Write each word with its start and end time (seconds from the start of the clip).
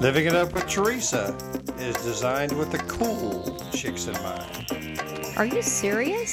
Living 0.00 0.26
It 0.26 0.34
Up 0.36 0.52
with 0.52 0.68
Teresa 0.68 1.36
is 1.78 1.96
designed 2.04 2.56
with 2.56 2.70
the 2.70 2.78
cool 2.78 3.60
chicks 3.72 4.06
in 4.06 4.14
mind. 4.22 5.34
Are 5.36 5.44
you 5.44 5.60
serious? 5.60 6.32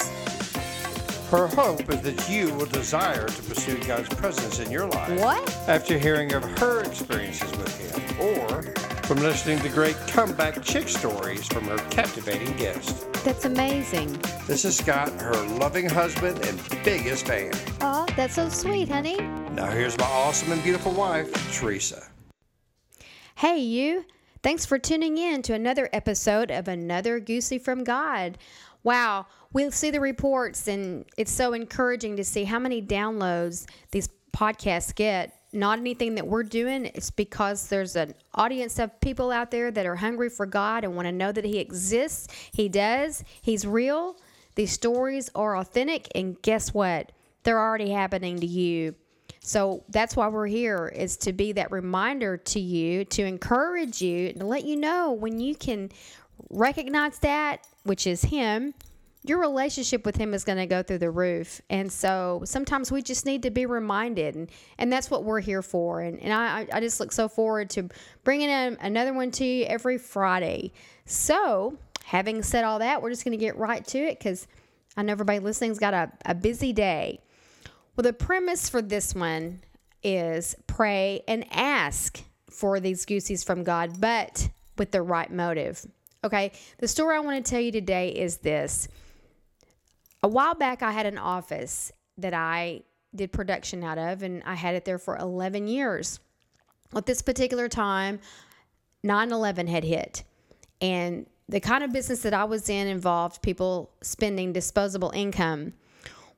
Her 1.32 1.48
hope 1.48 1.90
is 1.90 2.02
that 2.02 2.30
you 2.30 2.54
will 2.54 2.68
desire 2.68 3.28
to 3.28 3.42
pursue 3.44 3.78
God's 3.86 4.10
presence 4.10 4.60
in 4.60 4.70
your 4.70 4.88
life. 4.88 5.20
What? 5.20 5.50
After 5.68 5.98
hearing 5.98 6.34
of 6.34 6.44
her 6.60 6.84
experiences 6.84 7.50
with 7.58 7.76
Him, 7.80 8.22
or 8.22 8.62
from 9.06 9.18
listening 9.18 9.60
to 9.60 9.70
great 9.70 9.98
comeback 10.08 10.64
chick 10.64 10.88
stories 10.88 11.48
from 11.48 11.66
her 11.66 11.78
captivating 11.90 12.56
guest. 12.58 13.12
That's 13.24 13.46
amazing. 13.46 14.14
This 14.48 14.66
is 14.66 14.78
Scott, 14.78 15.10
her 15.22 15.34
loving 15.58 15.90
husband 15.90 16.46
and 16.46 16.84
biggest 16.84 17.26
fan. 17.26 17.52
Oh, 17.82 18.06
that's 18.16 18.36
so 18.36 18.50
sweet, 18.50 18.90
honey. 18.90 19.18
Now 19.56 19.68
here's 19.68 19.98
my 19.98 20.06
awesome 20.06 20.52
and 20.52 20.62
beautiful 20.62 20.92
wife, 20.92 21.32
Teresa. 21.54 22.06
Hey, 23.36 23.58
you. 23.58 24.04
Thanks 24.44 24.66
for 24.66 24.78
tuning 24.78 25.18
in 25.18 25.44
to 25.44 25.54
another 25.54 25.88
episode 25.94 26.52
of 26.52 26.68
Another 26.68 27.22
Goosey 27.22 27.58
from 27.58 27.86
God. 27.86 28.38
Wow, 28.84 29.28
we'll 29.54 29.72
see 29.72 29.92
the 29.92 30.02
reports, 30.02 30.68
and 30.68 31.06
it's 31.18 31.32
so 31.32 31.54
encouraging 31.54 32.18
to 32.18 32.24
see 32.26 32.44
how 32.44 32.60
many 32.60 32.82
downloads 32.82 33.66
these 33.92 34.10
podcasts 34.34 34.94
get. 34.94 35.40
Not 35.54 35.80
anything 35.80 36.16
that 36.16 36.28
we're 36.28 36.44
doing, 36.44 36.88
it's 36.88 37.10
because 37.10 37.70
there's 37.70 37.96
an 37.96 38.14
audience 38.34 38.78
of 38.78 39.00
people 39.00 39.32
out 39.32 39.52
there 39.52 39.72
that 39.72 39.86
are 39.86 39.96
hungry 39.96 40.28
for 40.28 40.46
God 40.46 40.84
and 40.84 40.98
want 40.98 41.06
to 41.06 41.14
know 41.14 41.32
that 41.32 41.46
He 41.46 41.60
exists. 41.60 42.28
He 42.52 42.68
does, 42.68 43.24
He's 43.42 43.66
real. 43.66 44.18
These 44.56 44.74
stories 44.74 45.30
are 45.34 45.56
authentic, 45.56 46.10
and 46.14 46.42
guess 46.42 46.74
what? 46.74 47.14
They're 47.44 47.62
already 47.62 47.92
happening 47.92 48.42
to 48.42 48.46
you. 48.46 48.96
So 49.46 49.84
that's 49.90 50.16
why 50.16 50.28
we're 50.28 50.48
here 50.48 50.88
is 50.88 51.18
to 51.18 51.32
be 51.32 51.52
that 51.52 51.72
reminder 51.72 52.36
to 52.36 52.60
you, 52.60 53.06
to 53.06 53.24
encourage 53.24 54.02
you, 54.02 54.34
to 54.34 54.44
let 54.44 54.66
you 54.66 54.76
know 54.76 55.12
when 55.12 55.40
you 55.40 55.54
can 55.54 55.92
recognize 56.50 57.20
that, 57.20 57.68
which 57.84 58.08
is 58.08 58.24
Him, 58.24 58.74
your 59.24 59.40
relationship 59.40 60.04
with 60.04 60.16
Him 60.16 60.34
is 60.34 60.44
going 60.44 60.58
to 60.58 60.66
go 60.66 60.82
through 60.82 60.98
the 60.98 61.12
roof. 61.12 61.62
And 61.70 61.92
so 61.92 62.42
sometimes 62.44 62.92
we 62.92 63.04
just 63.04 63.28
need 63.28 63.44
to 63.44 63.52
be 63.52 63.68
reminded, 63.68 64.34
and, 64.34 64.50
and 64.80 64.92
that's 64.92 65.12
what 65.12 65.24
we're 65.24 65.42
here 65.42 65.62
for. 65.62 66.02
And, 66.02 66.20
and 66.22 66.34
I, 66.34 66.66
I 66.74 66.80
just 66.80 67.00
look 67.00 67.12
so 67.12 67.28
forward 67.28 67.70
to 67.72 67.88
bringing 68.24 68.50
in 68.50 68.78
another 68.82 69.14
one 69.14 69.30
to 69.30 69.46
you 69.46 69.66
every 69.66 70.00
Friday. 70.00 70.72
So, 71.06 71.78
having 72.04 72.42
said 72.42 72.64
all 72.64 72.80
that, 72.80 73.00
we're 73.00 73.12
just 73.12 73.24
going 73.24 73.38
to 73.38 73.46
get 73.46 73.58
right 73.58 73.86
to 73.90 74.00
it 74.00 74.18
because 74.18 74.48
I 74.98 75.04
know 75.04 75.12
everybody 75.12 75.38
listening's 75.38 75.78
got 75.78 75.94
a, 75.94 76.12
a 76.26 76.34
busy 76.34 76.74
day. 76.74 77.20
Well, 77.96 78.04
the 78.04 78.14
premise 78.14 78.68
for 78.68 78.82
this 78.82 79.16
one 79.16 79.62
is 80.04 80.56
pray 80.68 81.24
and 81.28 81.46
ask 81.52 82.22
for 82.50 82.80
these 82.80 83.06
goosies 83.06 83.44
from 83.44 83.64
God, 83.64 84.02
but 84.02 84.50
with 84.78 84.92
the 84.92 85.02
right 85.02 85.32
motive. 85.32 85.86
Okay, 86.24 86.52
the 86.80 86.88
story 86.88 87.16
I 87.16 87.20
want 87.20 87.44
to 87.44 87.50
tell 87.50 87.62
you 87.62 87.72
today 87.72 88.10
is 88.10 88.38
this. 88.38 88.88
A 90.24 90.28
while 90.28 90.56
back, 90.56 90.84
I 90.84 90.92
had 90.92 91.06
an 91.06 91.18
office 91.18 91.92
that 92.18 92.34
I 92.34 92.82
did 93.14 93.32
production 93.32 93.84
out 93.84 93.98
of, 93.98 94.24
and 94.24 94.44
I 94.44 94.56
had 94.56 94.76
it 94.76 94.84
there 94.84 94.98
for 94.98 95.16
11 95.18 95.68
years. 95.68 96.20
At 96.96 97.06
this 97.06 97.22
particular 97.22 97.70
time, 97.70 98.20
9 99.04 99.32
11 99.32 99.68
had 99.68 99.84
hit, 99.84 100.24
and 100.82 101.28
the 101.48 101.60
kind 101.60 101.84
of 101.84 101.94
business 101.94 102.24
that 102.24 102.34
I 102.34 102.44
was 102.44 102.70
in 102.70 102.88
involved 102.88 103.42
people 103.42 103.92
spending 104.02 104.52
disposable 104.52 105.12
income. 105.12 105.74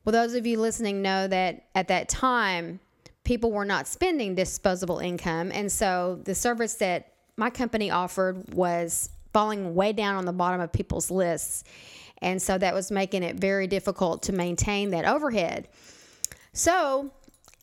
Well, 0.08 0.14
those 0.14 0.36
of 0.36 0.48
you 0.48 0.58
listening 0.58 1.02
know 1.02 1.28
that 1.28 1.66
at 1.76 1.90
that 1.90 2.08
time, 2.08 2.80
people 3.26 3.52
were 3.52 3.66
not 3.66 3.88
spending 3.88 4.36
disposable 4.36 5.00
income. 5.00 5.52
And 5.54 5.70
so 5.70 6.22
the 6.24 6.34
service 6.34 6.76
that 6.76 7.12
my 7.36 7.50
company 7.50 7.92
offered 7.92 8.54
was 8.54 9.10
falling 9.34 9.76
way 9.76 9.92
down 9.92 10.16
on 10.16 10.24
the 10.24 10.32
bottom 10.32 10.62
of 10.62 10.72
people's 10.72 11.12
lists. 11.12 11.66
And 12.22 12.42
so 12.42 12.58
that 12.58 12.74
was 12.74 12.90
making 12.90 13.24
it 13.24 13.36
very 13.36 13.68
difficult 13.68 14.24
to 14.24 14.32
maintain 14.32 14.92
that 14.92 15.04
overhead. 15.04 15.68
So 16.54 17.12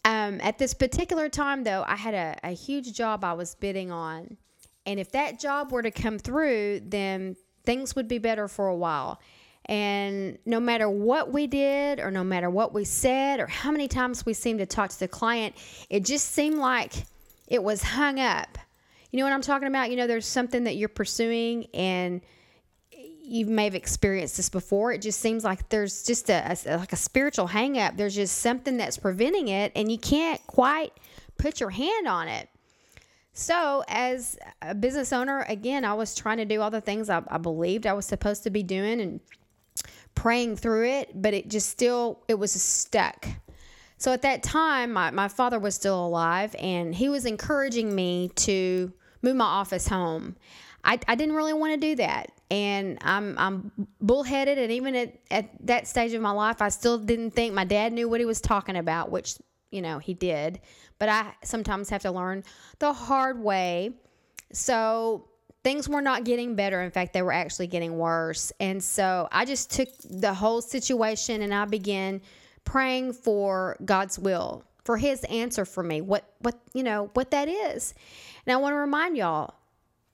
um, 0.05 0.39
at 0.43 0.59
this 0.59 0.75
particular 0.75 1.31
time, 1.31 1.65
though, 1.65 1.83
I 1.87 1.97
had 1.97 2.13
a, 2.13 2.37
a 2.45 2.51
huge 2.51 2.93
job 2.93 3.25
I 3.25 3.33
was 3.33 3.55
bidding 3.55 3.91
on. 3.91 4.37
And 4.85 5.01
if 5.01 5.11
that 5.13 5.41
job 5.41 5.73
were 5.73 5.81
to 5.81 5.91
come 5.91 6.19
through, 6.19 6.83
then 6.85 7.37
things 7.65 7.97
would 7.97 8.07
be 8.07 8.19
better 8.19 8.49
for 8.49 8.67
a 8.67 8.77
while. 8.77 9.19
And 9.67 10.39
no 10.45 10.61
matter 10.61 10.89
what 10.89 11.33
we 11.33 11.47
did, 11.47 11.99
or 11.99 12.11
no 12.11 12.23
matter 12.23 12.51
what 12.51 12.75
we 12.75 12.85
said, 12.85 13.41
or 13.41 13.47
how 13.47 13.71
many 13.71 13.89
times 13.89 14.27
we 14.27 14.35
seemed 14.35 14.59
to 14.59 14.67
talk 14.67 14.91
to 14.91 14.99
the 14.99 15.09
client, 15.09 15.55
it 15.89 16.05
just 16.05 16.33
seemed 16.33 16.59
like 16.59 17.07
it 17.47 17.63
was 17.63 17.83
hung 17.83 18.21
up. 18.21 18.59
You 19.11 19.19
know 19.19 19.25
what 19.25 19.33
I'm 19.33 19.43
talking 19.43 19.69
about? 19.69 19.91
You 19.91 19.97
know, 19.97 20.07
there's 20.07 20.27
something 20.27 20.65
that 20.65 20.77
you're 20.77 20.89
pursuing, 20.89 21.67
and 21.73 22.21
you 23.23 23.47
may 23.47 23.65
have 23.65 23.75
experienced 23.75 24.37
this 24.37 24.51
before. 24.51 24.93
It 24.93 25.01
just 25.01 25.21
seems 25.21 25.45
like 25.45 25.69
there's 25.71 26.03
just 26.03 26.29
a, 26.29 26.59
a 26.67 26.77
like 26.77 26.93
a 26.93 26.97
spiritual 26.97 27.47
hang 27.47 27.79
up. 27.79 27.97
There's 27.97 28.15
just 28.15 28.39
something 28.39 28.77
that's 28.77 28.99
preventing 28.99 29.49
it, 29.49 29.73
and 29.75 29.91
you 29.91 29.99
can't 29.99 30.47
quite 30.47 30.93
put 31.39 31.59
your 31.59 31.71
hand 31.71 32.07
on 32.07 32.29
it. 32.29 32.51
So, 33.33 33.83
as 33.89 34.39
a 34.63 34.75
business 34.75 35.13
owner, 35.13 35.45
again, 35.49 35.85
I 35.85 35.95
was 35.95 36.15
trying 36.15 36.37
to 36.37 36.45
do 36.45 36.61
all 36.61 36.71
the 36.71 36.81
things 36.81 37.09
I, 37.09 37.23
I 37.29 37.39
believed 37.39 37.87
I 37.87 37.95
was 37.95 38.07
supposed 38.07 38.43
to 38.45 38.51
be 38.51 38.63
doing 38.63 39.01
and 39.01 39.21
praying 40.15 40.57
through 40.57 40.89
it, 40.89 41.11
but 41.15 41.35
it 41.35 41.49
just 41.49 41.69
still 41.69 42.23
it 42.29 42.35
was 42.35 42.53
stuck. 42.53 43.27
So 43.97 44.13
at 44.13 44.23
that 44.23 44.43
time, 44.43 44.93
my, 44.93 45.11
my 45.11 45.29
father 45.29 45.59
was 45.59 45.75
still 45.75 46.05
alive 46.05 46.55
and 46.59 46.95
he 46.95 47.09
was 47.09 47.25
encouraging 47.25 47.95
me 47.95 48.31
to 48.37 48.93
move 49.23 49.37
my 49.37 49.45
office 49.45 49.89
home. 49.89 50.37
I, 50.85 50.99
I 51.09 51.15
didn't 51.15 51.35
really 51.35 51.55
want 51.55 51.73
to 51.75 51.81
do 51.81 51.97
that. 51.97 52.31
And 52.51 52.99
I'm 53.01 53.39
I'm 53.39 53.73
bullheaded 54.01 54.59
and 54.59 54.71
even 54.71 54.95
at, 54.95 55.19
at 55.31 55.67
that 55.67 55.89
stage 55.89 56.13
of 56.13 56.21
my 56.21 56.31
life 56.31 56.61
I 56.61 56.69
still 56.69 56.99
didn't 56.99 57.31
think 57.31 57.55
my 57.55 57.65
dad 57.65 57.93
knew 57.93 58.09
what 58.09 58.21
he 58.21 58.27
was 58.27 58.41
talking 58.41 58.77
about, 58.77 59.11
which, 59.11 59.37
you 59.71 59.81
know, 59.81 59.99
he 59.99 60.13
did. 60.13 60.61
But 60.99 61.09
I 61.09 61.33
sometimes 61.43 61.89
have 61.89 62.03
to 62.03 62.11
learn 62.11 62.45
the 62.81 62.93
hard 62.93 63.41
way. 63.41 63.93
So 64.53 65.29
things 65.65 65.89
were 65.89 66.03
not 66.03 66.25
getting 66.25 66.55
better. 66.55 66.83
In 66.83 66.91
fact, 66.91 67.15
they 67.15 67.23
were 67.23 67.33
actually 67.33 67.67
getting 67.67 67.99
worse. 67.99 68.53
And 68.61 68.85
so 68.85 69.29
I 69.33 69.45
just 69.47 69.73
took 69.73 69.89
the 70.05 70.35
whole 70.35 70.61
situation 70.61 71.43
and 71.43 71.53
I 71.53 71.65
began 71.65 72.21
praying 72.65 73.15
for 73.15 73.77
God's 73.85 74.19
will, 74.19 74.63
for 74.85 74.99
his 74.99 75.25
answer 75.25 75.65
for 75.65 75.83
me, 75.83 76.01
what 76.03 76.31
what 76.39 76.61
you 76.75 76.83
know, 76.83 77.11
what 77.15 77.31
that 77.33 77.49
is. 77.49 77.95
And 78.47 78.53
I 78.53 78.57
want 78.59 78.75
to 78.75 78.79
remind 78.79 79.17
y'all 79.17 79.55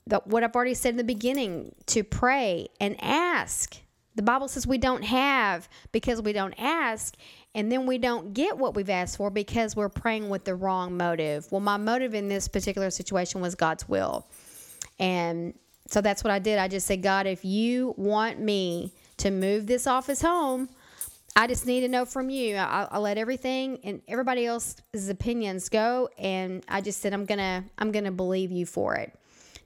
that 0.07 0.27
what 0.27 0.43
I've 0.43 0.55
already 0.55 0.75
said 0.75 0.91
in 0.91 0.97
the 0.97 1.05
beginning, 1.05 1.75
to 1.87 2.03
pray 2.03 2.69
and 2.81 2.97
ask. 3.03 3.77
The 4.17 4.23
Bible 4.23 4.49
says 4.49 4.67
we 4.67 4.79
don't 4.79 5.05
have 5.05 5.69
because 5.93 6.21
we 6.21 6.33
don't 6.33 6.55
ask, 6.59 7.17
and 7.55 7.71
then 7.71 7.87
we 7.87 7.97
don't 7.97 8.35
get 8.35 8.59
what 8.59 8.75
we've 8.75 8.91
asked 8.91 9.17
for 9.17 9.31
because 9.31 9.77
we're 9.77 9.89
praying 9.89 10.29
with 10.29 10.45
the 10.45 10.55
wrong 10.55 10.97
motive. 10.97 11.51
Well, 11.53 11.61
my 11.61 11.77
motive 11.77 12.15
in 12.15 12.29
this 12.29 12.49
particular 12.49 12.91
situation 12.91 13.41
was 13.41 13.55
God's 13.55 13.89
will. 13.89 14.27
And 15.01 15.55
so 15.89 16.01
that's 16.01 16.23
what 16.23 16.31
I 16.31 16.39
did. 16.39 16.59
I 16.59 16.69
just 16.69 16.87
said, 16.87 17.03
God, 17.03 17.27
if 17.27 17.45
you 17.45 17.95
want 17.97 18.39
me 18.39 18.93
to 19.17 19.31
move 19.31 19.67
this 19.67 19.89
office 19.89 20.23
home, 20.23 20.69
I 21.35 21.47
just 21.47 21.67
need 21.67 21.81
to 21.81 21.89
know 21.89 22.05
from 22.05 22.29
you. 22.31 22.57
I, 22.57 22.87
I 22.91 22.99
let 22.99 23.19
everything 23.19 23.79
and 23.83 24.03
everybody 24.07 24.47
else's 24.47 25.09
opinions 25.09 25.69
go, 25.69 26.09
and 26.19 26.65
I 26.69 26.81
just 26.81 27.01
said 27.01 27.13
I'm 27.13 27.25
gonna 27.25 27.65
I'm 27.79 27.93
gonna 27.93 28.13
believe 28.13 28.51
you 28.51 28.67
for 28.67 28.97
it. 28.97 29.15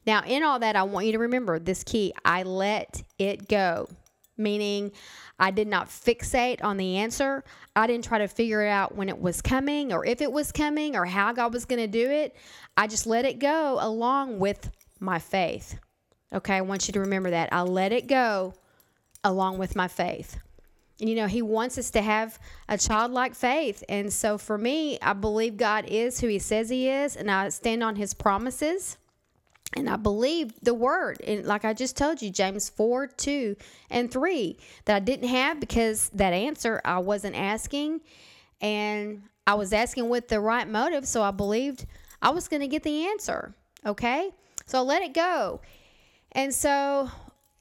Now, 0.06 0.22
in 0.24 0.42
all 0.42 0.58
that, 0.58 0.76
I 0.76 0.82
want 0.82 1.06
you 1.06 1.12
to 1.12 1.18
remember 1.18 1.58
this 1.58 1.82
key: 1.82 2.12
I 2.24 2.42
let 2.42 3.02
it 3.18 3.48
go, 3.48 3.88
meaning 4.36 4.92
I 5.38 5.50
did 5.50 5.66
not 5.66 5.88
fixate 5.88 6.62
on 6.62 6.76
the 6.76 6.98
answer. 6.98 7.42
I 7.74 7.86
didn't 7.86 8.04
try 8.04 8.18
to 8.18 8.28
figure 8.28 8.62
it 8.62 8.68
out 8.68 8.94
when 8.94 9.08
it 9.08 9.18
was 9.18 9.40
coming, 9.40 9.92
or 9.92 10.04
if 10.04 10.20
it 10.20 10.30
was 10.30 10.52
coming, 10.52 10.94
or 10.96 11.06
how 11.06 11.32
God 11.32 11.54
was 11.54 11.64
to 11.64 11.86
do 11.86 12.10
it. 12.10 12.36
I 12.76 12.86
just 12.86 13.06
let 13.06 13.24
it 13.24 13.38
go 13.38 13.78
along 13.80 14.38
with 14.38 14.70
my 15.04 15.18
faith. 15.18 15.78
Okay, 16.32 16.56
I 16.56 16.60
want 16.62 16.88
you 16.88 16.92
to 16.92 17.00
remember 17.00 17.30
that. 17.30 17.52
I 17.52 17.62
let 17.62 17.92
it 17.92 18.06
go 18.06 18.54
along 19.22 19.58
with 19.58 19.76
my 19.76 19.88
faith. 19.88 20.38
And 21.00 21.08
you 21.08 21.16
know, 21.16 21.26
He 21.26 21.42
wants 21.42 21.78
us 21.78 21.90
to 21.90 22.02
have 22.02 22.38
a 22.68 22.78
childlike 22.78 23.34
faith. 23.34 23.82
And 23.88 24.12
so 24.12 24.38
for 24.38 24.58
me, 24.58 24.98
I 25.00 25.12
believe 25.12 25.56
God 25.56 25.86
is 25.86 26.20
who 26.20 26.28
He 26.28 26.38
says 26.38 26.70
He 26.70 26.88
is, 26.88 27.16
and 27.16 27.30
I 27.30 27.48
stand 27.48 27.82
on 27.82 27.96
His 27.96 28.14
promises. 28.14 28.96
And 29.76 29.88
I 29.90 29.96
believe 29.96 30.52
the 30.62 30.74
word. 30.74 31.20
And 31.26 31.44
like 31.46 31.64
I 31.64 31.72
just 31.72 31.96
told 31.96 32.22
you, 32.22 32.30
James 32.30 32.68
4, 32.68 33.08
2, 33.08 33.56
and 33.90 34.08
3, 34.10 34.56
that 34.84 34.96
I 34.96 35.00
didn't 35.00 35.28
have 35.28 35.58
because 35.58 36.10
that 36.10 36.32
answer 36.32 36.80
I 36.84 37.00
wasn't 37.00 37.34
asking. 37.34 38.00
And 38.60 39.22
I 39.46 39.54
was 39.54 39.72
asking 39.72 40.08
with 40.08 40.28
the 40.28 40.38
right 40.38 40.68
motive. 40.68 41.08
So 41.08 41.22
I 41.22 41.32
believed 41.32 41.86
I 42.22 42.30
was 42.30 42.46
going 42.46 42.60
to 42.60 42.68
get 42.68 42.84
the 42.84 43.06
answer. 43.08 43.52
Okay. 43.84 44.30
So 44.66 44.78
I 44.78 44.82
let 44.82 45.02
it 45.02 45.14
go. 45.14 45.60
And 46.32 46.54
so 46.54 47.10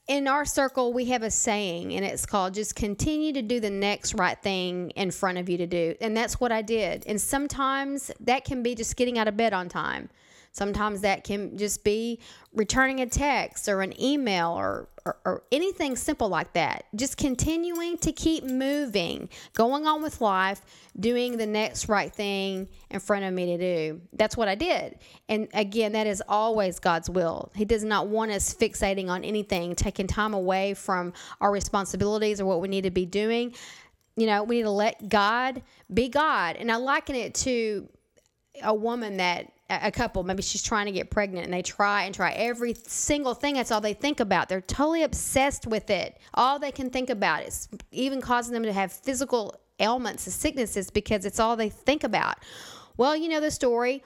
in 0.08 0.28
our 0.28 0.46
circle, 0.46 0.94
we 0.94 1.06
have 1.06 1.24
a 1.24 1.32
saying, 1.32 1.94
and 1.94 2.04
it's 2.04 2.26
called 2.26 2.54
just 2.54 2.76
continue 2.76 3.34
to 3.34 3.42
do 3.42 3.60
the 3.60 3.70
next 3.70 4.16
right 4.16 4.42
thing 4.42 4.90
in 4.92 5.12
front 5.12 5.38
of 5.38 5.50
you 5.50 5.58
to 5.58 5.68
do. 5.68 5.96
And 6.02 6.16
that's 6.16 6.40
what 6.40 6.52
I 6.52 6.62
did. 6.62 7.06
And 7.08 7.20
sometimes 7.20 8.12
that 8.20 8.44
can 8.44 8.64
be 8.64 8.76
just 8.76 8.96
getting 8.96 9.18
out 9.18 9.28
of 9.28 9.38
bed 9.38 9.54
on 9.54 9.70
time. 9.70 10.10
Sometimes 10.54 11.02
that 11.02 11.24
can 11.24 11.58
just 11.58 11.84
be 11.84 12.20
returning 12.54 13.02
a 13.02 13.08
text 13.08 13.68
or 13.68 13.82
an 13.82 14.00
email 14.00 14.52
or, 14.52 14.88
or, 15.04 15.18
or, 15.26 15.44
anything 15.52 15.96
simple 15.96 16.30
like 16.30 16.54
that. 16.54 16.86
Just 16.96 17.18
continuing 17.18 17.98
to 17.98 18.12
keep 18.12 18.44
moving, 18.44 19.30
going 19.56 19.88
on 19.88 20.04
with 20.04 20.22
life, 20.22 20.62
doing 21.00 21.38
the 21.38 21.48
next 21.48 21.90
right 21.90 22.14
thing 22.14 22.70
in 22.92 23.00
front 23.00 23.26
of 23.26 23.34
me 23.34 23.48
to 23.48 23.58
do. 23.58 24.02
That's 24.14 24.38
what 24.38 24.48
I 24.48 24.54
did. 24.54 25.00
And 25.28 25.48
again, 25.56 25.94
that 25.94 26.06
is 26.06 26.22
always 26.30 26.78
God's 26.78 27.10
will. 27.10 27.52
He 27.56 27.66
does 27.66 27.84
not 27.84 28.08
want 28.08 28.30
us 28.30 28.54
fixating 28.54 29.10
on 29.10 29.24
anything, 29.24 29.74
taking 29.74 30.06
time 30.06 30.36
away 30.36 30.76
from 30.76 31.14
our 31.42 31.52
responsibilities 31.52 32.40
or 32.40 32.46
what 32.46 32.62
we 32.62 32.68
need 32.68 32.84
to 32.84 32.92
be 32.92 33.08
doing. 33.08 33.56
You 34.16 34.28
know, 34.28 34.44
we 34.44 34.58
need 34.58 34.64
to 34.64 34.70
let 34.70 35.10
God 35.10 35.64
be 35.92 36.10
God. 36.10 36.58
And 36.58 36.72
I 36.72 36.76
liken 36.76 37.16
it 37.16 37.34
to 37.36 37.90
a 38.62 38.74
woman 38.74 39.18
that 39.18 39.52
a 39.82 39.92
couple. 39.92 40.24
Maybe 40.24 40.44
she's 40.44 40.64
trying 40.64 40.86
to 40.86 40.92
get 40.92 41.10
pregnant 41.10 41.46
and 41.46 41.54
they 41.54 41.62
try 41.62 42.04
and 42.04 42.14
try 42.14 42.32
every 42.32 42.76
single 42.88 43.34
thing. 43.34 43.56
That's 43.56 43.72
all 43.72 43.82
they 43.82 43.94
think 43.94 44.20
about. 44.20 44.50
They're 44.50 44.62
totally 44.62 45.04
obsessed 45.04 45.68
with 45.68 45.90
it. 45.90 46.20
All 46.34 46.60
they 46.60 46.72
can 46.72 46.90
think 46.90 47.10
about 47.10 47.44
is 47.44 47.70
even 47.92 48.22
causing 48.22 48.54
them 48.54 48.64
to 48.64 48.74
have 48.74 48.92
physical 48.92 49.60
ailments 49.80 50.26
and 50.28 50.34
sicknesses 50.34 50.90
because 50.90 51.26
it's 51.26 51.40
all 51.40 51.56
they 51.56 51.70
think 51.70 52.04
about. 52.04 52.38
Well 52.98 53.16
you 53.16 53.30
know 53.30 53.40
the 53.40 53.52
story. 53.52 54.04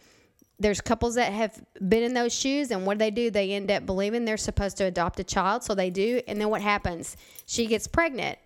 There's 0.59 0.81
couples 0.81 1.15
that 1.15 1.31
have 1.33 1.61
been 1.87 2.03
in 2.03 2.13
those 2.13 2.33
shoes 2.33 2.71
and 2.71 2.85
what 2.85 2.95
do 2.95 2.99
they 2.99 3.11
do? 3.11 3.29
They 3.29 3.51
end 3.51 3.69
up 3.69 3.85
believing 3.85 4.25
they're 4.25 4.37
supposed 4.37 4.77
to 4.77 4.85
adopt 4.85 5.19
a 5.19 5.23
child 5.23 5.63
so 5.63 5.75
they 5.75 5.89
do. 5.89 6.21
And 6.27 6.41
then 6.41 6.49
what 6.49 6.61
happens? 6.61 7.17
She 7.45 7.67
gets 7.67 7.87
pregnant 7.87 8.39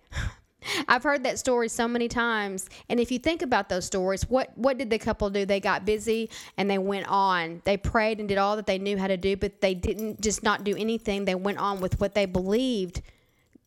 I've 0.88 1.02
heard 1.02 1.24
that 1.24 1.38
story 1.38 1.68
so 1.68 1.88
many 1.88 2.08
times. 2.08 2.68
And 2.88 3.00
if 3.00 3.10
you 3.10 3.18
think 3.18 3.42
about 3.42 3.68
those 3.68 3.84
stories, 3.84 4.28
what 4.28 4.56
what 4.56 4.78
did 4.78 4.90
the 4.90 4.98
couple 4.98 5.30
do? 5.30 5.44
They 5.44 5.60
got 5.60 5.84
busy 5.84 6.30
and 6.56 6.70
they 6.70 6.78
went 6.78 7.08
on. 7.08 7.62
They 7.64 7.76
prayed 7.76 8.20
and 8.20 8.28
did 8.28 8.38
all 8.38 8.56
that 8.56 8.66
they 8.66 8.78
knew 8.78 8.98
how 8.98 9.06
to 9.06 9.16
do, 9.16 9.36
but 9.36 9.60
they 9.60 9.74
didn't 9.74 10.20
just 10.20 10.42
not 10.42 10.64
do 10.64 10.76
anything. 10.76 11.24
They 11.24 11.34
went 11.34 11.58
on 11.58 11.80
with 11.80 12.00
what 12.00 12.14
they 12.14 12.26
believed, 12.26 13.02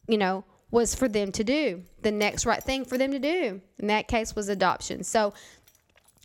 you 0.08 0.18
know, 0.18 0.44
was 0.72 0.96
for 0.96 1.08
them 1.08 1.32
to 1.34 1.44
do. 1.44 1.84
The 2.02 2.12
next 2.12 2.46
right 2.46 2.64
thing 2.64 2.86
for 2.86 2.98
them 2.98 3.12
to 3.12 3.20
do. 3.20 3.62
In 3.80 3.88
that 3.88 4.08
case 4.08 4.36
was 4.36 4.50
adoption. 4.50 5.04
So 5.04 5.34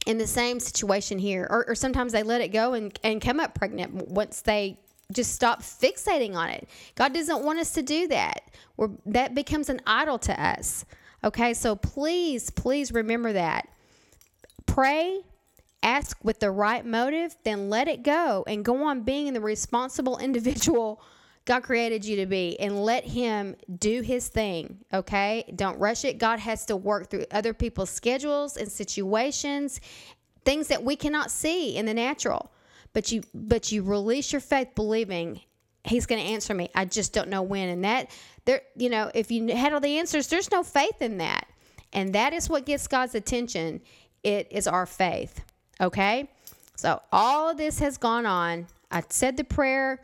in 0.07 0.19
the 0.19 0.27
same 0.27 0.61
situation 0.61 1.19
here, 1.19 1.47
or, 1.51 1.69
or 1.69 1.75
sometimes 1.75 2.13
they 2.13 2.23
let 2.23 2.41
it 2.41 2.49
go 2.49 2.73
and, 2.73 2.99
and 3.05 3.21
come 3.21 3.39
up 3.39 3.55
pregnant 3.55 4.09
once 4.09 4.41
they 4.41 4.79
just 5.13 5.33
stop 5.33 5.63
fixating 5.63 6.35
on 6.35 6.51
it. 6.51 6.69
God 6.95 7.13
doesn't 7.13 7.45
want 7.45 7.59
us 7.59 7.73
to 7.73 7.83
do 7.83 8.09
that. 8.09 8.51
We're, 8.77 8.91
that 9.07 9.35
becomes 9.35 9.69
an 9.69 9.81
idol 9.87 10.19
to 10.21 10.43
us. 10.43 10.85
Okay, 11.23 11.55
so 11.55 11.77
please, 11.77 12.51
please 12.51 12.93
remember 12.93 13.33
that. 13.33 13.69
Pray, 14.67 15.21
ask 15.83 16.17
with 16.23 16.41
the 16.41 16.51
right 16.51 16.85
motive, 16.85 17.37
then 17.45 17.69
let 17.69 17.89
it 17.89 18.03
go 18.03 18.45
and 18.47 18.65
go 18.65 18.85
on 18.85 19.03
being 19.03 19.33
the 19.33 19.41
responsible 19.41 20.19
individual 20.23 21.03
God 21.51 21.63
created 21.63 22.05
you 22.05 22.17
to 22.17 22.27
be 22.27 22.59
and 22.61 22.85
let 22.85 23.05
Him 23.05 23.57
do 23.79 24.03
His 24.03 24.29
thing. 24.29 24.79
Okay, 24.93 25.45
don't 25.57 25.79
rush 25.79 26.05
it. 26.05 26.19
God 26.19 26.39
has 26.39 26.67
to 26.67 26.77
work 26.77 27.11
through 27.11 27.25
other 27.31 27.55
people's 27.55 27.91
schedules 27.91 28.57
and 28.57 28.71
situations, 28.71 29.81
things 30.45 30.69
that 30.69 30.85
we 30.85 30.97
cannot 30.97 31.31
see 31.31 31.77
in 31.77 31.87
the 31.87 31.95
natural 31.95 32.53
but 32.93 33.13
you 33.13 33.23
but 33.35 33.73
you 33.73 33.83
release 33.83 34.33
your 34.33 34.41
faith 34.41 34.69
believing 34.75 35.41
he's 35.85 36.07
going 36.07 36.21
to 36.21 36.29
answer 36.29 36.53
me. 36.53 36.69
I 36.75 36.85
just 36.85 37.13
don't 37.13 37.29
know 37.29 37.43
when. 37.43 37.69
And 37.69 37.85
that 37.85 38.11
there 38.45 38.63
you 38.77 38.91
know 38.91 39.11
if 39.15 39.31
you 39.31 39.55
had 39.55 39.73
all 39.73 39.81
the 39.81 39.99
answers 39.99 40.29
there's 40.29 40.51
no 40.51 40.63
faith 40.63 41.01
in 41.01 41.19
that. 41.19 41.47
And 41.93 42.15
that 42.15 42.33
is 42.33 42.49
what 42.49 42.67
gets 42.67 42.87
god's 42.87 43.15
attention. 43.15 43.81
It 44.23 44.49
is 44.51 44.67
our 44.67 44.87
faith 44.87 45.43
okay? 45.81 46.29
So 46.77 47.01
all 47.13 47.51
of 47.51 47.57
this 47.57 47.79
has 47.81 47.99
gone 47.99 48.27
on. 48.27 48.67
I 48.91 49.03
said 49.09 49.37
the 49.37 49.45
prayer 49.45 50.01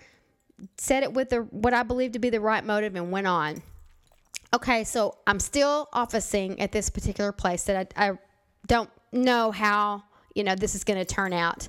said 0.78 1.02
it 1.02 1.12
with 1.12 1.28
the 1.30 1.42
what 1.42 1.74
i 1.74 1.82
believe 1.82 2.12
to 2.12 2.18
be 2.18 2.30
the 2.30 2.40
right 2.40 2.64
motive 2.64 2.96
and 2.96 3.10
went 3.10 3.26
on. 3.26 3.62
Okay 4.54 4.84
so 4.84 5.18
i'm 5.26 5.40
still 5.40 5.88
officing 5.92 6.60
at 6.60 6.72
this 6.72 6.88
particular 6.88 7.32
place 7.32 7.64
that 7.64 7.92
i, 7.96 8.08
I 8.10 8.18
don't 8.66 8.88
know 9.12 9.50
how 9.50 10.04
you 10.34 10.44
know 10.44 10.54
this 10.54 10.74
is 10.74 10.82
going 10.84 10.98
to 10.98 11.04
turn 11.04 11.32
out 11.32 11.68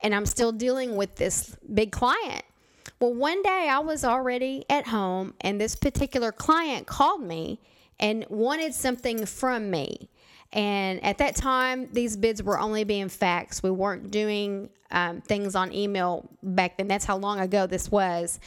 and 0.00 0.14
I'm 0.14 0.26
still 0.26 0.52
dealing 0.52 0.96
with 0.96 1.16
this 1.16 1.56
big 1.72 1.92
client. 1.92 2.44
Well, 3.00 3.14
one 3.14 3.42
day 3.42 3.68
I 3.70 3.80
was 3.80 4.04
already 4.04 4.64
at 4.70 4.86
home, 4.86 5.34
and 5.40 5.60
this 5.60 5.76
particular 5.76 6.32
client 6.32 6.86
called 6.86 7.22
me 7.22 7.60
and 7.98 8.24
wanted 8.28 8.74
something 8.74 9.26
from 9.26 9.70
me. 9.70 10.08
And 10.52 11.02
at 11.04 11.18
that 11.18 11.36
time, 11.36 11.88
these 11.92 12.16
bids 12.16 12.42
were 12.42 12.58
only 12.58 12.84
being 12.84 13.08
faxed. 13.08 13.62
We 13.62 13.70
weren't 13.70 14.10
doing 14.10 14.70
um, 14.90 15.20
things 15.20 15.54
on 15.54 15.72
email 15.72 16.28
back 16.42 16.78
then. 16.78 16.88
That's 16.88 17.04
how 17.04 17.16
long 17.16 17.40
ago 17.40 17.66
this 17.66 17.90
was. 17.90 18.38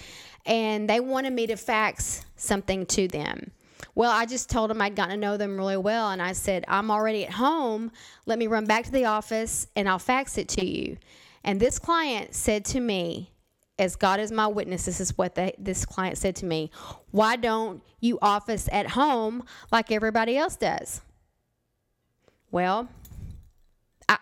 And 0.45 0.89
they 0.89 0.99
wanted 0.99 1.33
me 1.33 1.47
to 1.47 1.55
fax 1.55 2.25
something 2.35 2.85
to 2.87 3.07
them. 3.07 3.51
Well, 3.95 4.11
I 4.11 4.25
just 4.25 4.49
told 4.49 4.69
them 4.69 4.81
I'd 4.81 4.95
gotten 4.95 5.15
to 5.15 5.17
know 5.17 5.37
them 5.37 5.57
really 5.57 5.77
well. 5.77 6.09
And 6.09 6.21
I 6.21 6.31
said, 6.31 6.63
I'm 6.67 6.89
already 6.89 7.25
at 7.25 7.33
home. 7.33 7.91
Let 8.25 8.39
me 8.39 8.47
run 8.47 8.65
back 8.65 8.85
to 8.85 8.91
the 8.91 9.05
office 9.05 9.67
and 9.75 9.89
I'll 9.89 9.99
fax 9.99 10.37
it 10.37 10.47
to 10.49 10.65
you. 10.65 10.97
And 11.43 11.59
this 11.59 11.79
client 11.79 12.35
said 12.35 12.65
to 12.65 12.79
me, 12.79 13.31
as 13.79 13.95
God 13.95 14.19
is 14.19 14.31
my 14.31 14.45
witness, 14.45 14.85
this 14.85 14.99
is 14.99 15.17
what 15.17 15.39
this 15.57 15.85
client 15.85 16.17
said 16.17 16.35
to 16.37 16.45
me. 16.45 16.69
Why 17.11 17.37
don't 17.37 17.81
you 18.01 18.19
office 18.21 18.67
at 18.71 18.89
home 18.89 19.43
like 19.71 19.91
everybody 19.91 20.37
else 20.37 20.57
does? 20.57 21.01
Well, 22.51 22.89
I, 24.09 24.17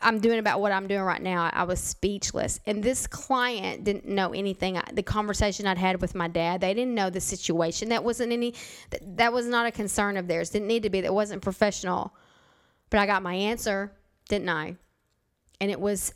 am 0.00 0.20
doing 0.20 0.38
about 0.38 0.60
what 0.60 0.72
I'm 0.72 0.86
doing 0.86 1.02
right 1.02 1.20
now. 1.20 1.50
I 1.52 1.64
was 1.64 1.80
speechless. 1.80 2.60
And 2.66 2.82
this 2.82 3.06
client 3.06 3.84
didn't 3.84 4.06
know 4.06 4.32
anything. 4.32 4.80
The 4.92 5.02
conversation 5.02 5.66
I'd 5.66 5.76
had 5.76 6.00
with 6.00 6.14
my 6.14 6.28
dad, 6.28 6.62
they 6.62 6.72
didn't 6.72 6.94
know 6.94 7.10
the 7.10 7.20
situation. 7.20 7.90
That 7.90 8.04
wasn't 8.04 8.32
any, 8.32 8.54
that 9.02 9.32
was 9.32 9.46
not 9.46 9.66
a 9.66 9.70
concern 9.70 10.16
of 10.16 10.28
theirs. 10.28 10.50
Didn't 10.50 10.68
need 10.68 10.84
to 10.84 10.90
be. 10.90 11.02
That 11.02 11.12
wasn't 11.12 11.42
professional. 11.42 12.14
But 12.88 13.00
I 13.00 13.06
got 13.06 13.22
my 13.22 13.34
answer, 13.34 13.92
didn't 14.28 14.48
I? 14.48 14.76
And 15.60 15.70
it 15.70 15.80
was 15.80 16.14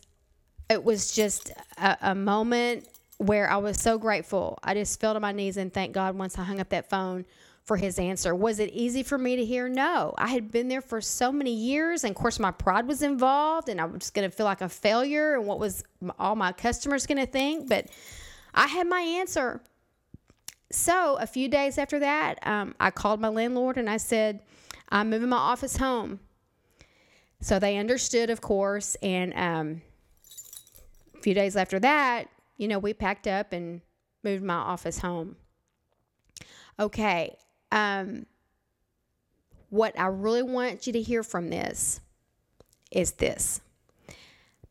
it 0.70 0.82
was 0.82 1.12
just 1.12 1.50
a, 1.76 1.97
a 2.03 2.15
moment 2.15 2.88
where 3.19 3.50
I 3.50 3.56
was 3.56 3.81
so 3.81 3.99
grateful. 3.99 4.59
I 4.62 4.75
just 4.75 5.00
fell 5.00 5.15
to 5.15 5.20
my 5.20 5.32
knees 5.32 5.56
and 5.56 5.73
thank 5.73 5.93
God 5.93 6.17
once 6.17 6.38
I 6.38 6.44
hung 6.44 6.61
up 6.61 6.69
that 6.69 6.88
phone 6.88 7.25
for 7.65 7.76
his 7.76 7.99
answer. 7.99 8.35
Was 8.35 8.61
it 8.61 8.70
easy 8.73 9.03
for 9.03 9.19
me 9.19 9.37
to 9.37 9.44
hear? 9.44 9.69
No. 9.69 10.15
I 10.17 10.29
had 10.29 10.50
been 10.50 10.69
there 10.69 10.81
for 10.81 11.00
so 11.00 11.31
many 11.31 11.53
years, 11.53 12.03
and 12.03 12.11
of 12.12 12.17
course, 12.17 12.38
my 12.38 12.50
pride 12.50 12.87
was 12.87 13.03
involved, 13.03 13.69
and 13.69 13.81
I 13.81 13.85
was 13.85 14.11
going 14.11 14.29
to 14.29 14.35
feel 14.35 14.47
like 14.47 14.62
a 14.62 14.70
failure, 14.70 15.35
and 15.35 15.47
what 15.47 15.59
was 15.59 15.85
all 16.19 16.35
my 16.35 16.53
customers 16.53 17.06
going 17.06 17.19
to 17.19 17.31
think? 17.31 17.69
But 17.69 17.88
I 18.54 18.69
had 18.69 18.87
my 18.87 19.00
answer. 19.00 19.61
So 20.71 21.16
a 21.16 21.26
few 21.26 21.49
days 21.49 21.76
after 21.76 21.99
that, 21.99 22.38
um, 22.47 22.75
I 22.81 22.90
called 22.90 23.21
my 23.21 23.28
landlord 23.28 23.76
and 23.78 23.88
I 23.88 23.97
said, 23.97 24.40
I'm 24.90 25.11
moving 25.11 25.28
my 25.28 25.37
office 25.37 25.76
home. 25.76 26.21
So 27.40 27.59
they 27.59 27.76
understood, 27.76 28.31
of 28.31 28.40
course, 28.40 28.97
and 28.97 29.33
um, 29.35 29.83
few 31.28 31.35
days 31.35 31.56
after 31.56 31.78
that, 31.78 32.25
you 32.56 32.66
know, 32.66 32.78
we 32.78 32.94
packed 32.94 33.26
up 33.26 33.52
and 33.52 33.82
moved 34.25 34.42
my 34.42 34.54
office 34.54 35.00
home. 35.00 35.37
Okay. 36.80 37.37
Um, 37.70 38.25
what 39.68 39.92
I 40.00 40.06
really 40.06 40.42
want 40.42 40.87
you 40.87 40.94
to 40.94 41.02
hear 41.02 41.23
from 41.23 41.50
this 41.50 42.00
is 42.90 43.12
this 43.12 43.61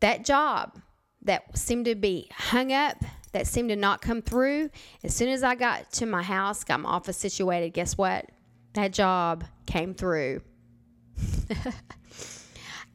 that 0.00 0.24
job 0.24 0.80
that 1.22 1.56
seemed 1.56 1.84
to 1.84 1.94
be 1.94 2.28
hung 2.34 2.72
up, 2.72 2.96
that 3.30 3.46
seemed 3.46 3.68
to 3.68 3.76
not 3.76 4.02
come 4.02 4.20
through, 4.20 4.70
as 5.04 5.14
soon 5.14 5.28
as 5.28 5.44
I 5.44 5.54
got 5.54 5.92
to 5.92 6.06
my 6.06 6.24
house, 6.24 6.64
got 6.64 6.80
my 6.80 6.88
office 6.88 7.18
situated, 7.18 7.72
guess 7.72 7.96
what? 7.96 8.28
That 8.72 8.92
job 8.92 9.44
came 9.66 9.94
through. 9.94 10.42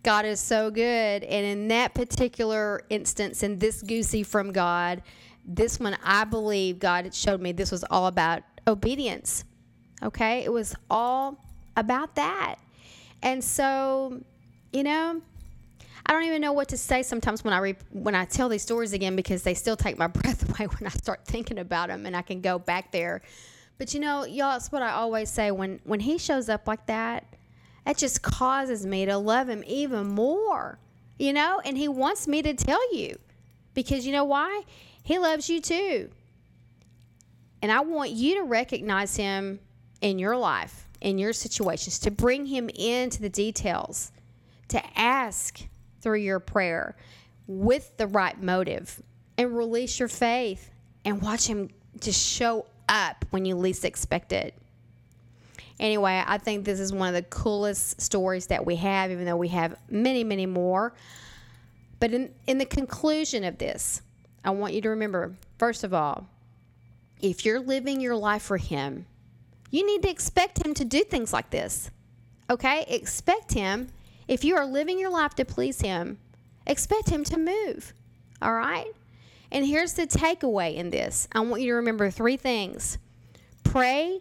God 0.04 0.26
is 0.26 0.40
so 0.40 0.70
good. 0.70 1.24
And 1.24 1.46
in 1.46 1.68
that 1.70 1.94
particular 1.94 2.84
instance, 2.90 3.42
in 3.42 3.58
this 3.58 3.82
goosey 3.82 4.24
from 4.24 4.52
God, 4.52 5.02
this 5.46 5.80
one, 5.80 5.98
I 6.04 6.26
believe 6.26 6.80
God 6.80 7.14
showed 7.14 7.42
me 7.42 7.52
this 7.52 7.72
was 7.72 7.84
all 7.90 8.08
about 8.08 8.44
obedience. 8.68 9.46
Okay? 10.02 10.44
It 10.44 10.52
was 10.52 10.76
all 10.90 11.38
about 11.78 12.16
that. 12.16 12.56
And 13.22 13.42
so, 13.42 14.22
you 14.74 14.84
know, 14.84 15.22
I 16.06 16.12
don't 16.12 16.24
even 16.26 16.42
know 16.42 16.52
what 16.52 16.68
to 16.70 16.78
say 16.78 17.02
sometimes 17.02 17.44
when 17.46 17.54
I 17.54 17.60
re- 17.60 17.76
when 17.92 18.14
I 18.14 18.26
tell 18.26 18.50
these 18.50 18.62
stories 18.62 18.92
again 18.92 19.16
because 19.16 19.44
they 19.44 19.54
still 19.54 19.78
take 19.78 19.98
my 19.98 20.08
breath 20.08 20.48
away 20.50 20.68
when 20.68 20.86
I 20.86 20.90
start 20.90 21.26
thinking 21.26 21.60
about 21.60 21.88
them 21.88 22.06
and 22.06 22.16
I 22.16 22.22
can 22.22 22.42
go 22.42 22.60
back 22.60 22.92
there. 22.92 23.22
But 23.78 23.94
you 23.94 24.02
know, 24.02 24.26
y'all, 24.26 24.58
it's 24.58 24.72
what 24.72 24.84
I 24.84 24.92
always 24.92 25.30
say 25.30 25.52
when 25.52 25.80
when 25.86 26.02
he 26.02 26.18
shows 26.18 26.50
up 26.50 26.68
like 26.68 26.86
that, 26.88 27.26
that 27.86 27.98
just 27.98 28.22
causes 28.22 28.86
me 28.86 29.06
to 29.06 29.18
love 29.18 29.50
him 29.50 29.64
even 29.68 30.08
more, 30.08 30.80
you 31.18 31.34
know? 31.34 31.62
And 31.64 31.78
he 31.78 31.88
wants 31.88 32.28
me 32.28 32.42
to 32.42 32.54
tell 32.54 32.96
you 32.96 33.18
because 33.74 34.06
you 34.06 34.12
know 34.12 34.24
why? 34.24 34.64
He 35.04 35.20
loves 35.20 35.50
you 35.50 35.60
too. 35.60 36.10
And 37.62 37.72
I 37.72 37.82
want 37.82 38.12
you 38.12 38.36
to 38.36 38.44
recognize 38.44 39.16
him 39.16 39.60
in 40.02 40.20
your 40.20 40.36
life, 40.36 40.90
in 41.02 41.18
your 41.18 41.34
situations, 41.34 42.00
to 42.00 42.12
bring 42.12 42.46
him 42.46 42.70
into 42.70 43.22
the 43.22 43.30
details, 43.30 44.12
to 44.70 44.82
ask 45.00 45.62
through 46.02 46.20
your 46.20 46.40
prayer 46.40 46.96
with 47.48 47.96
the 47.98 48.08
right 48.08 48.42
motive 48.42 49.02
and 49.38 49.56
release 49.56 50.00
your 50.00 50.10
faith 50.10 50.72
and 51.06 51.22
watch 51.22 51.48
him 51.48 51.70
just 52.00 52.26
show 52.26 52.66
up 52.90 53.26
when 53.30 53.46
you 53.46 53.56
least 53.56 53.86
expect 53.86 54.32
it. 54.32 54.56
Anyway, 55.80 56.24
I 56.26 56.38
think 56.38 56.66
this 56.66 56.80
is 56.80 56.94
one 56.94 57.08
of 57.10 57.14
the 57.14 57.24
coolest 57.24 58.00
stories 58.00 58.48
that 58.48 58.66
we 58.66 58.76
have, 58.78 59.12
even 59.12 59.26
though 59.26 59.38
we 59.38 59.50
have 59.50 59.76
many, 59.90 60.24
many 60.24 60.46
more. 60.46 60.94
But 62.00 62.14
in, 62.14 62.34
in 62.48 62.58
the 62.58 62.66
conclusion 62.66 63.44
of 63.44 63.58
this, 63.58 64.02
I 64.44 64.52
want 64.52 64.74
you 64.74 64.82
to 64.82 64.90
remember 64.90 65.36
first 65.58 65.84
of 65.84 65.94
all, 65.94 66.28
if 67.22 67.46
you're 67.46 67.60
living 67.60 68.02
your 68.02 68.16
life 68.16 68.44
for 68.44 68.58
Him, 68.58 69.06
you 69.72 69.86
need 69.86 70.04
to 70.04 70.10
expect 70.10 70.66
Him 70.66 70.74
to 70.74 70.86
do 70.86 71.04
things 71.04 71.32
like 71.32 71.50
this. 71.50 71.90
Okay? 72.50 72.86
Expect 72.90 73.54
Him. 73.54 73.88
If 74.28 74.44
you 74.44 74.56
are 74.58 74.66
living 74.66 75.00
your 75.00 75.10
life 75.10 75.34
to 75.36 75.46
please 75.46 75.82
Him, 75.82 76.20
expect 76.68 77.10
Him 77.10 77.24
to 77.24 77.38
move. 77.38 77.94
All 78.42 78.54
right? 78.54 78.92
And 79.52 79.66
here's 79.66 79.94
the 79.94 80.06
takeaway 80.06 80.76
in 80.76 80.90
this 80.90 81.28
I 81.32 81.40
want 81.40 81.62
you 81.62 81.70
to 81.70 81.76
remember 81.76 82.10
three 82.10 82.38
things 82.38 82.98
pray 83.64 84.20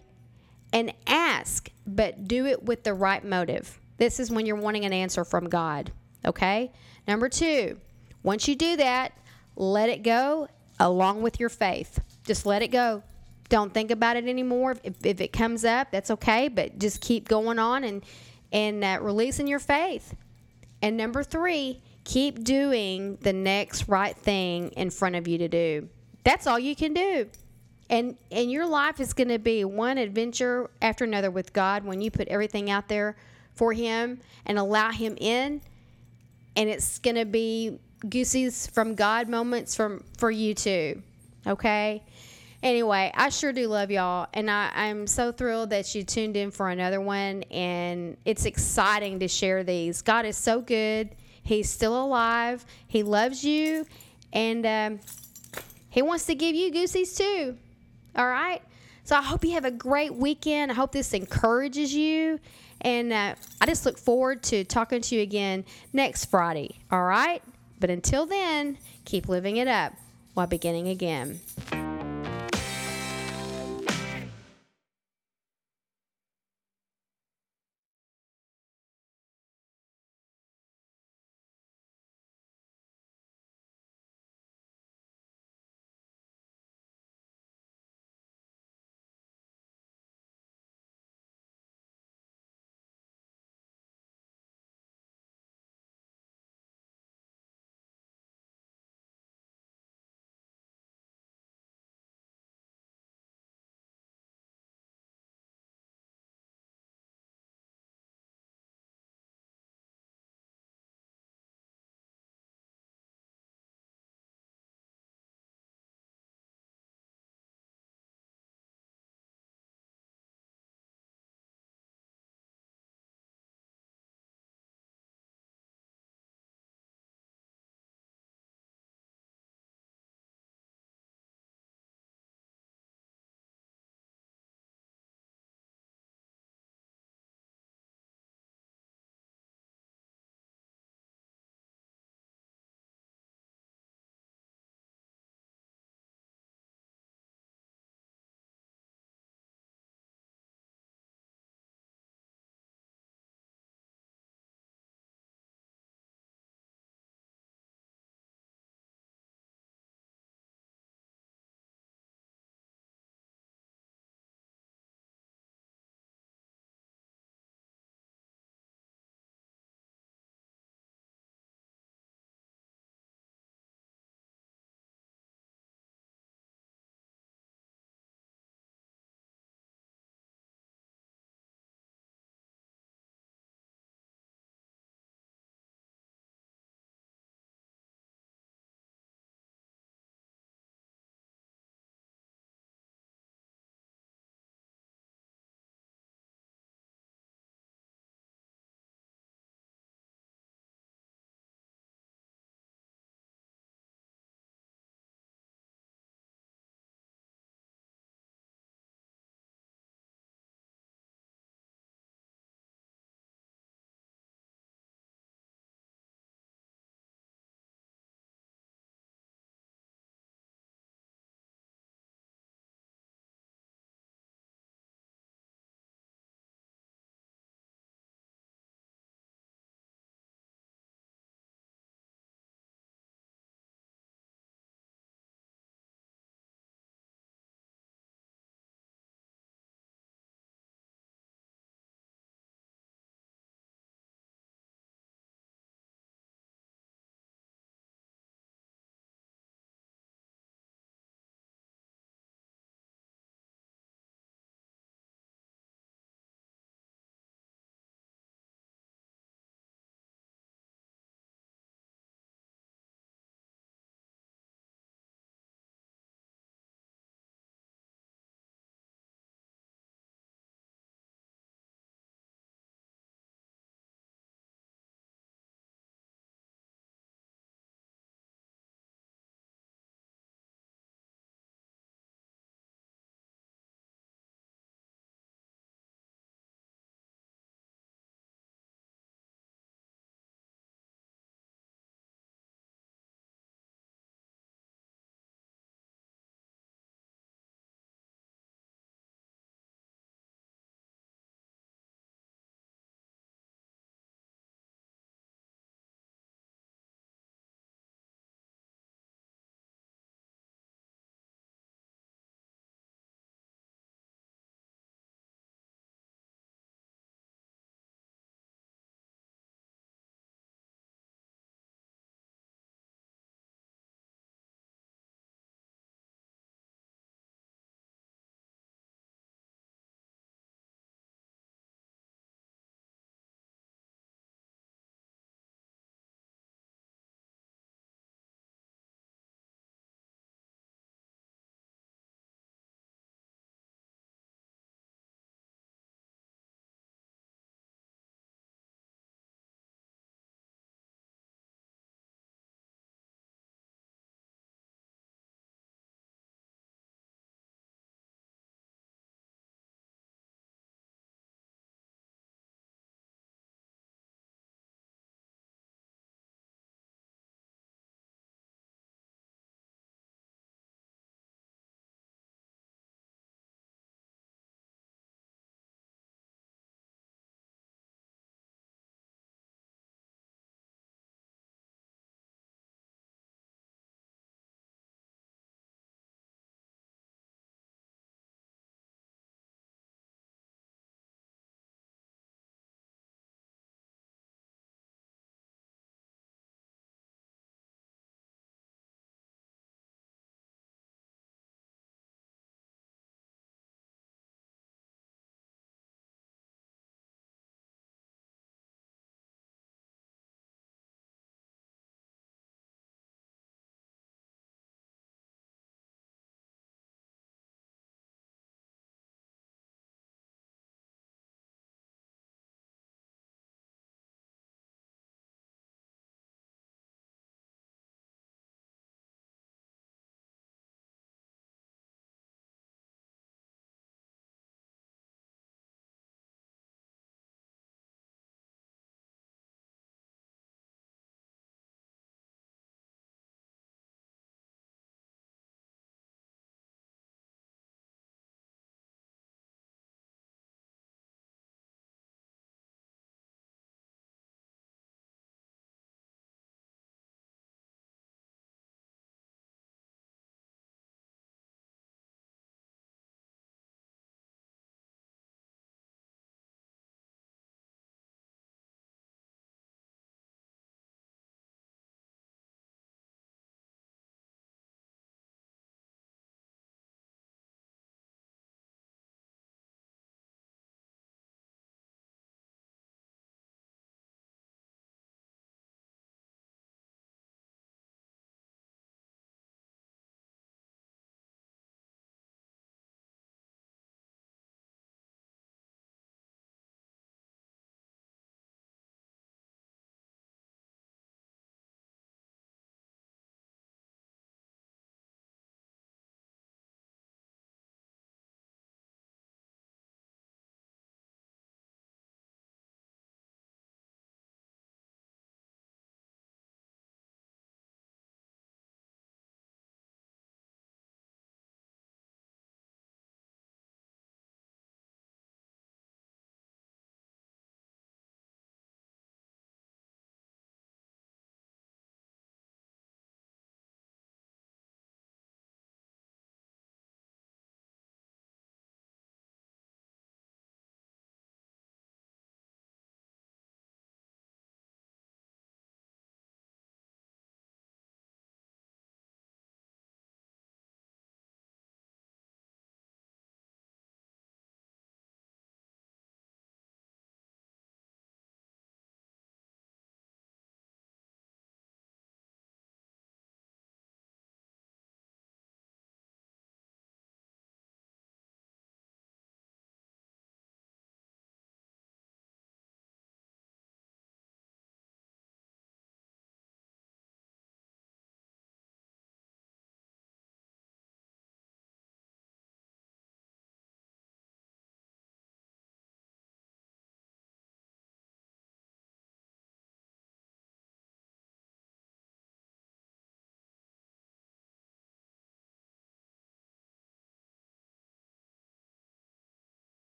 and 0.73 0.93
ask, 1.07 1.69
but 1.87 2.27
do 2.27 2.47
it 2.47 2.65
with 2.65 2.85
the 2.85 2.95
right 2.95 3.25
motive. 3.25 3.79
This 3.99 4.19
is 4.19 4.31
when 4.31 4.47
you're 4.47 4.57
wanting 4.57 4.85
an 4.85 4.93
answer 4.93 5.25
from 5.25 5.49
God. 5.49 5.93
Okay? 6.25 6.73
Number 7.07 7.29
two, 7.29 7.79
once 8.23 8.49
you 8.49 8.55
do 8.55 8.77
that, 8.77 9.13
let 9.57 9.89
it 9.89 10.03
go 10.03 10.49
along 10.81 11.23
with 11.23 11.39
your 11.39 11.49
faith. 11.49 12.01
Just 12.27 12.47
let 12.47 12.63
it 12.63 12.69
go. 12.69 13.03
Don't 13.49 13.75
think 13.75 13.91
about 13.91 14.17
it 14.17 14.27
anymore. 14.27 14.77
If, 14.83 15.05
if 15.05 15.21
it 15.21 15.33
comes 15.33 15.65
up, 15.65 15.91
that's 15.91 16.11
okay, 16.11 16.49
but 16.49 16.79
just 16.79 17.01
keep 17.01 17.29
going 17.29 17.59
on 17.59 17.85
and 17.85 18.03
and 18.51 18.85
uh, 18.85 18.99
releasing 19.01 19.47
your 19.47 19.59
faith. 19.59 20.15
And 20.83 20.97
number 20.97 21.23
three, 21.23 21.81
keep 22.05 22.45
doing 22.45 23.17
the 23.23 23.33
next 23.33 23.89
right 23.89 24.17
thing 24.17 24.69
in 24.71 24.91
front 24.91 25.17
of 25.17 25.27
you 25.27 25.39
to 25.39 25.49
do. 25.49 25.89
That's 26.25 26.47
all 26.47 26.59
you 26.59 26.77
can 26.77 26.93
do. 26.93 27.29
And 27.93 28.17
and 28.33 28.51
your 28.51 28.67
life 28.67 28.99
is 28.99 29.13
going 29.13 29.29
to 29.29 29.39
be 29.39 29.65
one 29.65 29.99
adventure 29.99 30.69
after 30.81 31.05
another 31.05 31.31
with 31.31 31.53
God 31.53 31.85
when 31.85 32.01
you 32.01 32.11
put 32.11 32.27
everything 32.27 32.71
out 32.71 32.89
there 32.89 33.17
for 33.55 33.73
him 33.73 34.19
and 34.47 34.59
allow 34.59 34.91
him 34.91 35.17
in 35.21 35.61
and 36.57 36.69
it's 36.69 36.99
going 36.99 37.17
to 37.17 37.25
be 37.25 37.79
goosies 38.09 38.67
from 38.69 38.95
God 38.95 39.29
moments 39.29 39.75
from 39.75 40.05
for 40.19 40.31
you 40.31 40.55
too. 40.55 41.03
Okay? 41.47 42.03
Anyway, 42.63 43.11
I 43.15 43.29
sure 43.31 43.53
do 43.53 43.67
love 43.67 43.91
y'all, 43.91 44.29
and 44.33 44.49
I, 44.49 44.71
I'm 44.73 45.09
so 45.09 45.33
thrilled 45.33 45.71
that 45.71 45.93
you 45.97 46.05
tuned 46.05 46.37
in 46.37 46.53
for 46.53 46.69
another 46.69 47.01
one. 47.01 47.43
And 47.51 48.17
it's 48.25 48.45
exciting 48.45 49.19
to 49.19 49.27
share 49.27 49.65
these. 49.65 50.01
God 50.01 50.27
is 50.27 50.37
so 50.37 50.61
good. 50.61 51.11
He's 51.43 51.69
still 51.69 52.01
alive. 52.05 52.65
He 52.87 53.03
loves 53.03 53.43
you, 53.43 53.85
and 54.33 54.65
um, 54.65 55.01
He 55.91 56.03
wants 56.03 56.27
to 56.27 56.37
give 56.37 56.55
you 56.55 56.71
goosies 56.71 57.17
too. 57.17 57.57
All 58.17 58.27
right. 58.27 58.63
So 59.05 59.17
I 59.17 59.23
hope 59.23 59.45
you 59.45 59.53
have 59.53 59.65
a 59.65 59.71
great 59.71 60.15
weekend. 60.15 60.71
I 60.71 60.75
hope 60.75 60.93
this 60.93 61.13
encourages 61.13 61.95
you. 61.95 62.39
And 62.81 63.13
uh, 63.13 63.35
I 63.61 63.67
just 63.67 63.87
look 63.87 63.99
forward 63.99 64.43
to 64.45 64.65
talking 64.65 65.01
to 65.01 65.15
you 65.15 65.23
again 65.23 65.65
next 65.93 66.27
Friday. 66.27 66.79
All 66.91 67.03
right. 67.03 67.43
But 67.81 67.91
until 67.91 68.27
then, 68.27 68.79
keep 69.05 69.29
living 69.29 69.57
it 69.57 69.69
up 69.69 69.93
while 70.35 70.47
beginning 70.47 70.89
again. 70.89 71.41